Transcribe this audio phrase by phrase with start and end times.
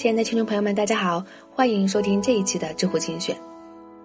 [0.00, 1.22] 亲爱的听众朋友们，大家好，
[1.54, 3.36] 欢迎收听这一期的知乎精选。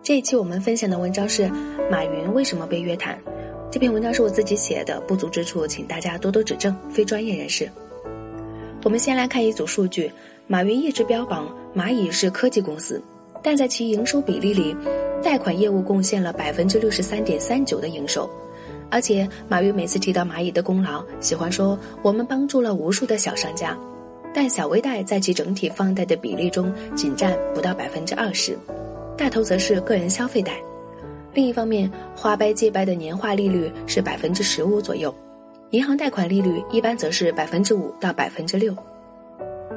[0.04, 1.50] 这一期我们分享的文章是
[1.90, 3.18] 马云为什么被约谈。
[3.72, 7.72] 这篇文章是我自己写的，不足之处请大家多多指正，非专业人士。
[8.84, 10.12] 我们先来看一组数据：
[10.48, 13.02] 马云一直标榜蚂蚁是科技公司，
[13.42, 14.76] 但在其营收比例里，
[15.24, 18.30] 贷款业务贡献了百分之六十三点三九的营收。
[18.92, 23.78] 而且马云每次提到蚂蚁的功劳，喜欢说我们帮助了无数的小商家，
[24.36, 28.58] 但小微贷在其整体放贷的比例中仅占不到百分之二十，
[29.18, 30.58] 大头则是个人消费贷。
[31.34, 35.16] 另一方面，花呗借呗的年化利率是百分之十五左右，
[35.70, 38.76] 银行贷款利率一般则是百分之五到百分之六。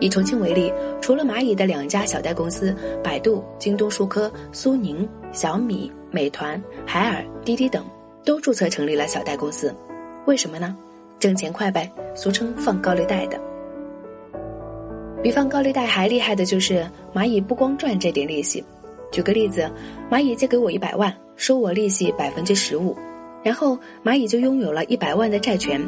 [0.01, 7.85] 以重庆为例，除了蚂蚁的两家小贷公司百度、京东数科、苏宁、小米、美团、海尔、滴滴等。
[8.25, 9.75] 都注册成立了小贷公司，
[10.27, 10.77] 为什么呢？
[11.19, 13.41] 挣钱快呗，俗称放高利贷的。
[15.23, 18.63] 比放高利贷还厉害的就是蚂蚁不光赚这点利息。
[19.11, 19.71] 举个例子，
[20.10, 22.97] 蚂蚁借给我一百万，收我利息百分之十五，
[23.43, 25.80] 然后蚂蚁就拥有了一百万的债权，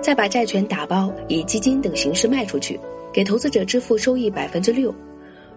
[0.00, 2.78] 再把债权打包以基金等形式卖出去，
[3.12, 4.94] 给投资者支付收益百分之六。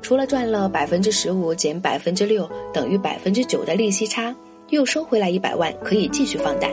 [0.02, 4.36] 除了赚了百分之十五减百分之六等于百分之九的利息差。
[4.70, 6.70] 又收回来一百万，可以继续放贷。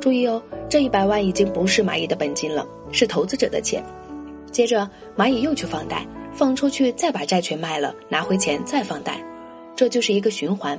[0.00, 3.84] 注意哦，这一百万已经不是蚂蚁的本金了，是投资者的钱。
[4.54, 9.20] 接着，蚂蚁又去放贷，放出去再把债权卖了，拿回钱再放贷，
[9.74, 10.78] 这就是一个循环。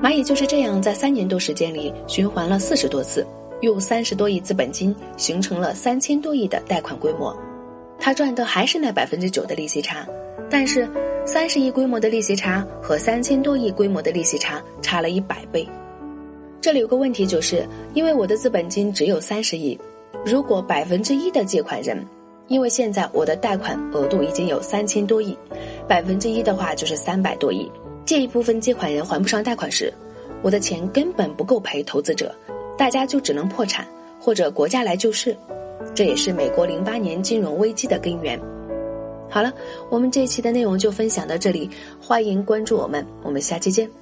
[0.00, 3.26] 蚂蚁就是这样，在三年多时间里循环了四十多次，
[3.60, 7.36] 用三十多亿资本金形成了三千多亿的贷款规模。
[8.00, 10.06] 他赚的还是那百分之九的利息差，
[10.50, 10.88] 但是。
[11.24, 15.64] 三十亿规模的利息差和三千多亿规模的利息差差了一百倍。
[16.60, 17.64] 这里有个问题，就是
[17.94, 19.78] 因为我的资本金只有三十亿，
[20.26, 22.04] 如果百分之一的借款人，
[22.52, 25.34] 因为现在我的贷款额度已经有三千多亿，
[25.88, 27.66] 百分之一的话就是三百多亿，
[28.04, 29.90] 这一部分借款人还不上贷款时，
[30.42, 32.30] 我的钱根本不够赔投资者，
[32.76, 33.86] 大家就只能破产
[34.20, 35.34] 或者国家来救市，
[35.94, 38.38] 这也是美国零八年金融危机的根源。
[39.30, 39.50] 好了，
[39.88, 44.01] 我们这期的内容就分享到这里，欢迎关注我们，我们下期见。